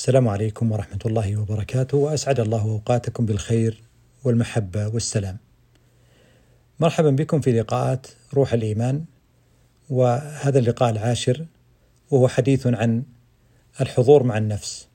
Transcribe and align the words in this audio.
السلام 0.00 0.28
عليكم 0.28 0.72
ورحمة 0.72 0.98
الله 1.06 1.36
وبركاته 1.36 1.96
وأسعد 1.96 2.40
الله 2.40 2.62
أوقاتكم 2.62 3.26
بالخير 3.26 3.82
والمحبة 4.24 4.88
والسلام. 4.88 5.38
مرحبا 6.80 7.10
بكم 7.10 7.40
في 7.40 7.60
لقاءات 7.60 8.06
روح 8.34 8.52
الإيمان 8.52 9.04
وهذا 9.90 10.58
اللقاء 10.58 10.90
العاشر 10.90 11.46
وهو 12.10 12.28
حديث 12.28 12.66
عن 12.66 13.02
الحضور 13.80 14.22
مع 14.22 14.38
النفس. 14.38 14.88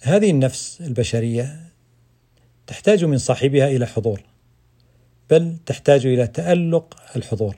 هذه 0.00 0.30
النفس 0.30 0.80
البشرية 0.80 1.60
تحتاج 2.66 3.04
من 3.04 3.18
صاحبها 3.18 3.68
إلى 3.68 3.86
حضور 3.86 4.22
بل 5.30 5.56
تحتاج 5.66 6.06
إلى 6.06 6.26
تألق 6.26 6.96
الحضور. 7.16 7.56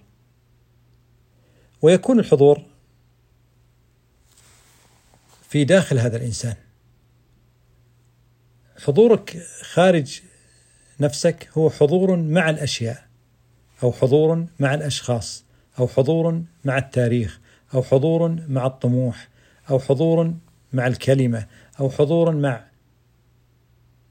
ويكون 1.83 2.19
الحضور 2.19 2.74
في 5.55 5.65
داخل 5.65 5.99
هذا 5.99 6.17
الإنسان. 6.17 6.55
حضورك 8.85 9.43
خارج 9.63 10.21
نفسك 11.01 11.49
هو 11.59 11.71
حضور 11.71 12.17
مع 12.17 12.51
الأشياء 12.51 13.07
أو 13.83 13.93
حضور 13.93 14.47
مع 14.61 14.75
الأشخاص 14.75 15.45
أو 15.79 15.89
حضور 15.89 16.43
مع 16.65 16.79
التاريخ 16.79 17.41
أو 17.75 17.83
حضور 17.83 18.37
مع 18.49 18.67
الطموح 18.67 19.29
أو 19.71 19.79
حضور 19.79 20.35
مع 20.73 20.87
الكلمة 20.87 21.47
أو 21.81 21.91
حضور 21.91 22.33
مع 22.33 22.65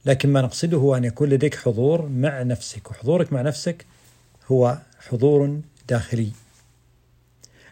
لكن 0.05 0.29
ما 0.29 0.41
نقصده 0.41 0.77
هو 0.77 0.95
أن 0.95 1.03
يكون 1.03 1.29
لديك 1.29 1.55
حضور 1.55 2.07
مع 2.07 2.43
نفسك 2.43 2.91
وحضورك 2.91 3.33
مع 3.33 3.41
نفسك 3.41 3.85
هو 4.47 4.77
حضور 5.09 5.61
داخلي. 5.89 6.31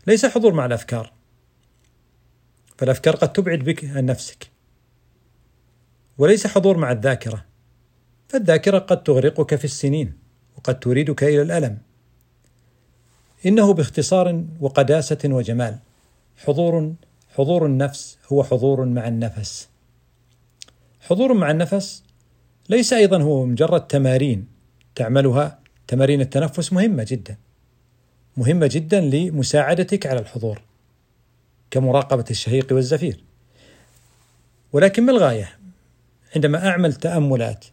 ليس 0.07 0.25
حضور 0.25 0.53
مع 0.53 0.65
الأفكار. 0.65 1.20
فالأفكار 2.81 3.15
قد 3.15 3.33
تبعد 3.33 3.59
بك 3.59 3.85
عن 3.85 4.05
نفسك. 4.05 4.51
وليس 6.17 6.47
حضور 6.47 6.77
مع 6.77 6.91
الذاكرة 6.91 7.45
فالذاكرة 8.29 8.79
قد 8.79 9.03
تغرقك 9.03 9.55
في 9.55 9.65
السنين 9.65 10.13
وقد 10.57 10.79
تريدك 10.79 11.23
إلى 11.23 11.41
الألم. 11.41 11.77
إنه 13.45 13.73
باختصار 13.73 14.45
وقداسة 14.59 15.17
وجمال. 15.25 15.77
حضور 16.37 16.93
حضور 17.35 17.65
النفس 17.65 18.17
هو 18.31 18.43
حضور 18.43 18.85
مع 18.85 19.07
النفس. 19.07 19.69
حضور 21.01 21.33
مع 21.33 21.51
النفس 21.51 22.03
ليس 22.69 22.93
أيضا 22.93 23.21
هو 23.21 23.45
مجرد 23.45 23.87
تمارين 23.87 24.47
تعملها. 24.95 25.59
تمارين 25.87 26.21
التنفس 26.21 26.73
مهمة 26.73 27.05
جدا 27.09 27.37
مهمة 28.37 28.69
جدا 28.71 29.01
لمساعدتك 29.01 30.05
على 30.07 30.19
الحضور. 30.19 30.70
كمراقبة 31.71 32.25
الشهيق 32.31 32.73
والزفير. 32.73 33.23
ولكن 34.73 35.03
ما 35.03 35.11
الغاية؟ 35.11 35.57
عندما 36.35 36.67
أعمل 36.67 36.93
تأملات 36.93 37.65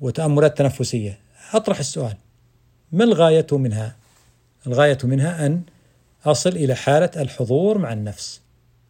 وتأملات 0.00 0.58
تنفسية 0.58 1.18
أطرح 1.52 1.78
السؤال 1.78 2.16
ما 2.92 3.04
الغاية 3.04 3.46
منها؟ 3.52 3.96
الغاية 4.66 4.98
منها 5.04 5.46
أن 5.46 5.62
أصل 6.24 6.50
إلى 6.50 6.74
حالة 6.74 7.10
الحضور 7.22 7.78
مع 7.78 7.92
النفس. 7.92 8.40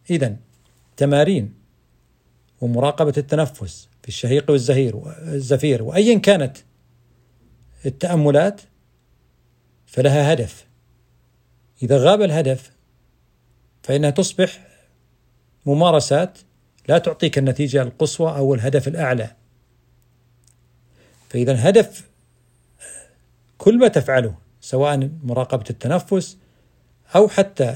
إذا 0.09 0.35
تمارين 0.97 1.53
ومراقبة 2.61 3.13
التنفس 3.17 3.87
في 4.01 4.07
الشهيق 4.07 4.51
والزهير 4.51 4.95
والزفير 4.95 5.83
وأيا 5.83 6.19
كانت 6.19 6.57
التأملات 7.85 8.61
فلها 9.85 10.33
هدف. 10.33 10.65
إذا 11.83 11.97
غاب 11.97 12.21
الهدف 12.21 12.71
فإنها 13.83 14.09
تصبح 14.09 14.67
ممارسات 15.65 16.37
لا 16.87 16.97
تعطيك 16.97 17.37
النتيجة 17.37 17.81
القصوى 17.81 18.37
أو 18.37 18.53
الهدف 18.53 18.87
الأعلى. 18.87 19.35
فإذا 21.29 21.51
الهدف 21.51 22.09
كل 23.57 23.79
ما 23.79 23.87
تفعله 23.87 24.35
سواء 24.61 25.09
مراقبة 25.23 25.65
التنفس 25.69 26.37
أو 27.15 27.27
حتى 27.27 27.75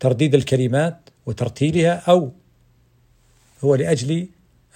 ترديد 0.00 0.34
الكلمات 0.34 1.10
وترتيلها 1.26 1.94
أو 1.94 2.32
هو 3.64 3.74
لأجل 3.74 4.28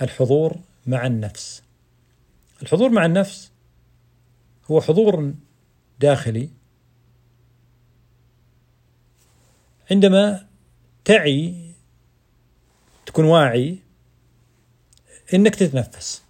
الحضور 0.03 0.57
مع 0.87 1.07
النفس. 1.07 1.63
الحضور 2.63 2.91
مع 2.91 3.07
النفس 3.07 3.51
هو 4.71 4.81
حضور 4.81 5.35
داخلي. 6.01 6.51
عندما 9.91 10.46
تعي 11.07 11.71
تكون 13.07 13.25
واعي 13.25 13.79
إنك 15.35 15.55
تتنفس. 15.55 16.23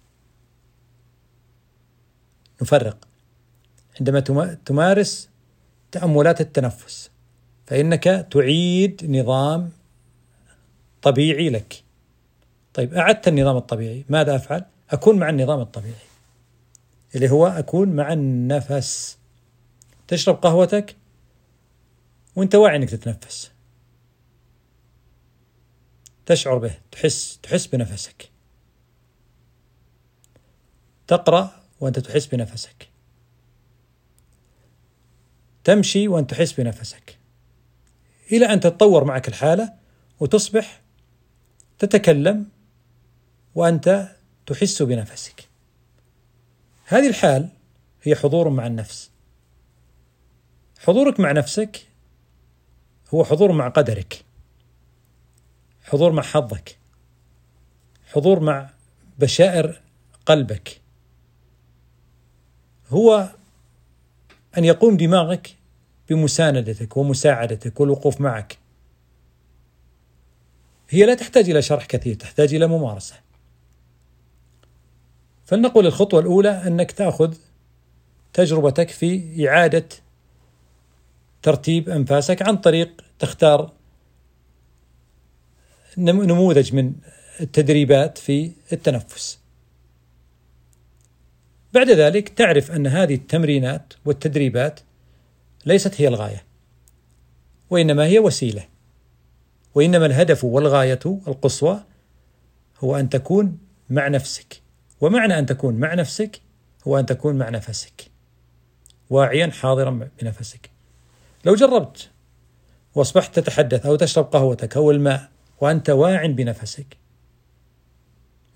نفرق. 2.61 3.07
عندما 3.99 4.19
تمارس 4.65 5.29
تأملات 5.91 6.41
التنفس 6.41 7.11
فإنك 7.65 8.27
تعيد 8.31 9.11
نظام 9.11 9.71
طبيعي 11.01 11.49
لك. 11.49 11.83
طيب 12.73 12.93
أعدت 12.93 13.27
النظام 13.27 13.57
الطبيعي 13.57 14.05
ماذا 14.09 14.35
أفعل؟ 14.35 14.65
أكون 14.89 15.19
مع 15.19 15.29
النظام 15.29 15.59
الطبيعي 15.59 16.07
اللي 17.15 17.29
هو 17.29 17.47
أكون 17.47 17.89
مع 17.89 18.13
النفس. 18.13 19.17
تشرب 20.07 20.35
قهوتك 20.35 20.95
وأنت 22.35 22.55
واعي 22.55 22.75
إنك 22.75 22.89
تتنفس. 22.89 23.51
تشعر 26.27 26.57
به 26.57 26.77
تحس 26.91 27.39
تحس 27.43 27.67
بنفسك. 27.67 28.29
تقرأ 31.07 31.63
وأنت 31.79 31.99
تحس 31.99 32.25
بنفسك. 32.25 32.89
تمشي 35.63 36.07
وأنت 36.07 36.31
تحس 36.31 36.51
بنفسك. 36.51 37.17
إلى 38.31 38.45
أن 38.45 38.59
تتطور 38.59 39.03
معك 39.03 39.27
الحالة 39.27 39.73
وتصبح 40.19 40.81
تتكلم 41.79 42.49
وأنت 43.55 44.15
تحس 44.45 44.81
بنفسك. 44.81 45.49
هذه 46.85 47.07
الحال 47.07 47.49
هي 48.03 48.15
حضور 48.15 48.49
مع 48.49 48.67
النفس. 48.67 49.11
حضورك 50.79 51.19
مع 51.19 51.31
نفسك 51.31 51.87
هو 53.13 53.23
حضور 53.23 53.51
مع 53.51 53.67
قدرك. 53.67 54.26
حضور 55.87 56.11
مع 56.11 56.23
حظك. 56.23 56.77
حضور 58.13 58.39
مع 58.39 58.69
بشائر 59.19 59.81
قلبك. 60.25 60.81
هو 62.89 63.29
أن 64.57 64.65
يقوم 64.65 64.97
دماغك 64.97 65.55
بمساندتك 66.09 66.97
ومساعدتك 66.97 67.79
والوقوف 67.79 68.21
معك. 68.21 68.57
هي 70.89 71.05
لا 71.05 71.13
تحتاج 71.13 71.49
إلى 71.49 71.61
شرح 71.61 71.85
كثير 71.85 72.15
تحتاج 72.15 72.53
إلى 72.53 72.67
ممارسة. 72.67 73.15
فلنقل 75.45 75.87
الخطوة 75.87 76.19
الأولى 76.19 76.49
أنك 76.49 76.91
تأخذ 76.91 77.35
تجربتك 78.33 78.89
في 78.89 79.47
إعادة 79.49 79.87
ترتيب 81.41 81.89
أنفاسك 81.89 82.41
عن 82.41 82.57
طريق 82.57 83.01
تختار 83.19 83.76
نموذج 85.97 86.73
من 86.75 86.93
التدريبات 87.41 88.17
في 88.17 88.51
التنفس. 88.73 89.39
بعد 91.73 91.89
ذلك 91.89 92.29
تعرف 92.29 92.71
أن 92.71 92.87
هذه 92.87 93.15
التمرينات 93.15 93.93
والتدريبات 94.05 94.79
ليست 95.65 96.01
هي 96.01 96.07
الغاية. 96.07 96.43
وإنما 97.69 98.05
هي 98.05 98.19
وسيلة. 98.19 98.67
وإنما 99.75 100.05
الهدف 100.05 100.43
والغاية 100.43 100.99
القصوى 101.05 101.83
هو 102.79 102.95
أن 102.95 103.09
تكون 103.09 103.57
مع 103.89 104.07
نفسك. 104.07 104.61
ومعنى 105.01 105.39
أن 105.39 105.45
تكون 105.45 105.75
مع 105.75 105.93
نفسك 105.93 106.41
هو 106.87 106.99
أن 106.99 107.05
تكون 107.05 107.35
مع 107.35 107.49
نفسك. 107.49 108.11
واعيا 109.09 109.47
حاضرا 109.47 110.09
بنفسك. 110.21 110.69
لو 111.45 111.55
جربت 111.55 112.09
واصبحت 112.95 113.39
تتحدث 113.39 113.85
أو 113.85 113.95
تشرب 113.95 114.25
قهوتك 114.25 114.77
أو 114.77 114.91
الماء 114.91 115.29
وأنت 115.61 115.89
واع 115.89 116.25
بنفسك. 116.25 116.97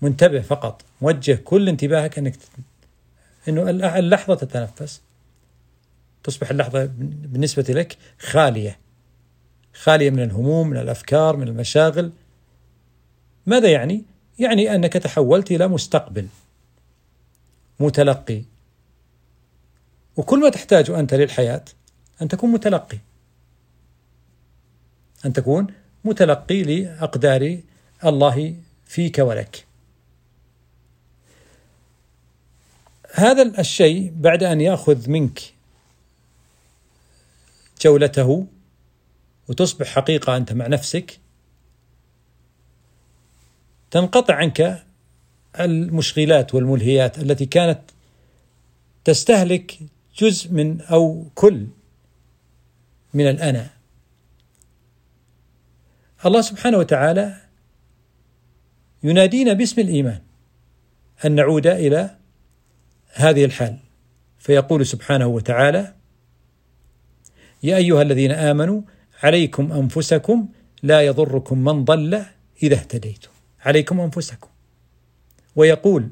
منتبه 0.02 0.40
فقط. 0.40 0.84
موجه 1.02 1.34
كل 1.34 1.68
انتباهك 1.68 2.18
أنك 2.18 2.36
أنه 3.48 3.70
اللحظة 3.98 4.34
تتنفس. 4.34 5.02
تصبح 6.24 6.50
اللحظة 6.50 6.84
بالنسبة 6.94 7.64
لك 7.68 7.96
خالية. 8.18 8.78
خالية 9.74 10.10
من 10.10 10.22
الهموم 10.22 10.68
من 10.68 10.76
الأفكار 10.76 11.36
من 11.36 11.48
المشاغل. 11.48 12.12
ماذا 13.46 13.68
يعني؟ 13.68 14.04
يعني 14.38 14.74
أنك 14.74 14.92
تحولت 14.92 15.50
إلى 15.50 15.68
مستقبل. 15.68 16.28
متلقي. 17.80 18.42
وكل 20.16 20.40
ما 20.40 20.48
تحتاج 20.48 20.90
أنت 20.90 21.14
للحياة 21.14 21.64
أن 22.22 22.28
تكون 22.28 22.52
متلقي. 22.52 22.98
أن 25.26 25.32
تكون 25.32 25.66
متلقي 26.04 26.62
لأقدار 26.62 27.58
الله 28.04 28.56
فيك 28.86 29.18
ولك. 29.18 29.64
هذا 33.14 33.60
الشيء 33.60 34.12
بعد 34.16 34.42
أن 34.42 34.60
يأخذ 34.60 35.10
منك 35.10 35.40
جولته 37.80 38.46
وتصبح 39.48 39.86
حقيقة 39.86 40.36
أنت 40.36 40.52
مع 40.52 40.66
نفسك 40.66 41.18
تنقطع 43.90 44.34
عنك 44.34 44.84
المشغلات 45.60 46.54
والملهيات 46.54 47.18
التي 47.18 47.46
كانت 47.46 47.80
تستهلك 49.04 49.78
جزء 50.18 50.52
من 50.52 50.80
أو 50.80 51.26
كل 51.34 51.66
من 53.14 53.28
الأنا 53.28 53.70
الله 56.26 56.40
سبحانه 56.40 56.78
وتعالى 56.78 57.34
ينادينا 59.02 59.52
باسم 59.52 59.80
الإيمان 59.80 60.20
أن 61.24 61.32
نعود 61.32 61.66
إلى 61.66 62.16
هذه 63.12 63.44
الحال. 63.44 63.78
فيقول 64.38 64.86
سبحانه 64.86 65.26
وتعالى 65.26 65.94
يا 67.62 67.76
أيها 67.76 68.02
الذين 68.02 68.32
آمنوا 68.32 68.82
عليكم 69.22 69.72
أنفسكم 69.72 70.48
لا 70.82 71.00
يضركم 71.00 71.64
من 71.64 71.84
ضل 71.84 72.24
إذا 72.62 72.74
اهتديتم. 72.74 73.30
عليكم 73.60 74.00
أنفسكم. 74.00 74.48
ويقول 75.56 76.10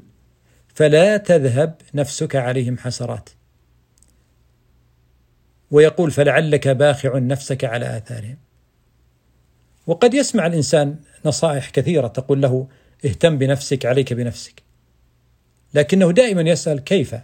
فلا 0.67 1.17
تذهب 1.17 1.75
نفسك 1.93 2.35
عليهم 2.35 2.77
حسرات. 2.77 3.29
ويقول 5.71 6.11
فلعلك 6.11 6.67
باخع 6.67 7.17
نفسك 7.17 7.63
على 7.65 7.97
آثارهم. 7.97 8.37
وقد 9.87 10.13
يسمع 10.13 10.45
الإنسان 10.47 10.95
نصائح 11.25 11.69
كثيرة 11.69 12.07
تقول 12.07 12.41
له 12.41 12.67
اهتم 13.05 13.37
بنفسك 13.37 13.85
عليك 13.85 14.13
بنفسك. 14.13 14.63
لكنه 15.73 16.11
دائما 16.11 16.41
يسأل 16.41 16.79
كيف؟ 16.79 17.15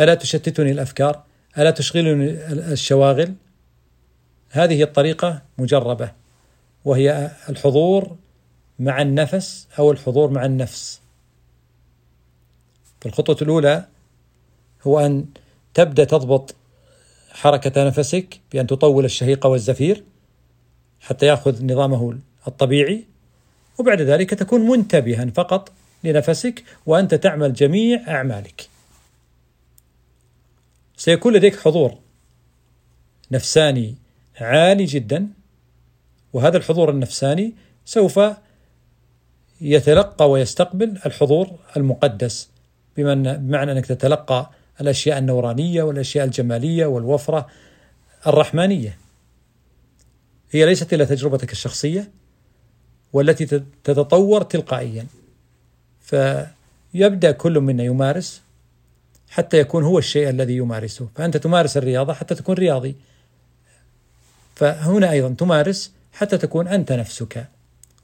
ألا 0.00 0.14
تشتتني 0.14 0.70
الأفكار؟ 0.70 1.22
ألا 1.58 1.70
تشغلني 1.70 2.30
الشواغل؟ 2.72 3.34
هذه 4.50 4.82
الطريقة 4.82 5.42
مجربة 5.58 6.12
وهي 6.84 7.30
الحضور 7.48 8.16
مع 8.78 9.02
النفس 9.02 9.68
أو 9.78 9.90
الحضور 9.90 10.30
مع 10.30 10.44
النفس. 10.44 11.00
فالخطوة 13.00 13.36
الأولى 13.42 13.86
هو 14.82 15.00
أن 15.00 15.26
تبدأ 15.74 16.04
تضبط 16.04 16.54
حركة 17.30 17.86
نفسك 17.86 18.40
بأن 18.52 18.66
تطول 18.66 19.04
الشهيق 19.04 19.46
والزفير. 19.46 20.04
حتى 21.00 21.26
يأخذ 21.26 21.64
نظامه 21.64 22.18
الطبيعي 22.48 23.04
وبعد 23.78 24.00
ذلك 24.00 24.30
تكون 24.30 24.60
منتبها 24.60 25.26
فقط 25.34 25.72
لنفسك 26.04 26.64
وأنت 26.86 27.14
تعمل 27.14 27.52
جميع 27.52 28.00
أعمالك. 28.08 28.68
سيكون 30.96 31.36
لديك 31.36 31.60
حضور 31.60 31.98
نفساني 33.30 33.94
عالي 34.40 34.84
جدا 34.84 35.28
وهذا 36.32 36.56
الحضور 36.56 36.90
النفساني 36.90 37.52
سوف 37.84 38.20
يتلقى 39.60 40.30
ويستقبل 40.30 40.98
الحضور 41.06 41.50
المقدس 41.76 42.48
بمعنى 42.96 43.72
أنك 43.72 43.86
تتلقى 43.86 44.50
الأشياء 44.80 45.18
النورانية 45.18 45.82
والأشياء 45.82 46.24
الجمالية 46.24 46.86
والوفرة 46.86 47.48
الرحمانية. 48.26 48.98
هي 50.50 50.66
ليست 50.66 50.92
إلا 50.92 51.04
تجربتك 51.04 51.52
الشخصية 51.52 52.10
والتي 53.12 53.46
تتطور 53.84 54.42
تلقائيا. 54.42 55.06
فيبدأ 56.00 57.30
كل 57.30 57.60
منا 57.60 57.84
يمارس 57.84 58.42
حتى 59.30 59.58
يكون 59.58 59.84
هو 59.84 59.98
الشيء 59.98 60.28
الذي 60.28 60.56
يمارسه، 60.56 61.08
فأنت 61.14 61.36
تمارس 61.36 61.76
الرياضة 61.76 62.12
حتى 62.12 62.34
تكون 62.34 62.54
رياضي. 62.54 62.94
فهنا 64.54 65.10
أيضا 65.10 65.34
تمارس 65.38 65.92
حتى 66.12 66.38
تكون 66.38 66.68
أنت 66.68 66.92
نفسك. 66.92 67.46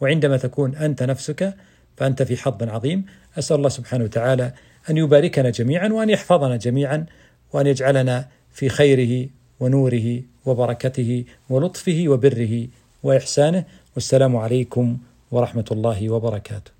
وعندما 0.01 0.37
تكون 0.37 0.77
أنت 0.77 1.03
نفسك 1.03 1.55
فأنت 1.97 2.23
في 2.23 2.37
حظ 2.37 2.63
عظيم، 2.63 3.07
أسأل 3.39 3.57
الله 3.57 3.69
سبحانه 3.69 4.05
وتعالى 4.05 4.53
أن 4.91 4.97
يباركنا 4.97 5.51
جميعا 5.51 5.89
وأن 5.89 6.11
يحفظنا 6.11 6.57
جميعا 6.57 7.07
وأن 7.53 7.67
يجعلنا 7.67 8.29
في 8.53 8.69
خيره 8.69 9.29
ونوره 9.61 10.23
وبركته 10.47 11.25
ولطفه 11.51 12.05
وبره 12.07 12.55
وإحسانه 13.03 13.65
والسلام 13.95 14.37
عليكم 14.37 14.87
ورحمة 15.31 15.69
الله 15.71 16.11
وبركاته. 16.11 16.74